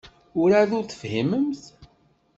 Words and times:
Werɛad 0.39 0.71
ur 0.77 0.85
tefhimemt. 0.85 1.63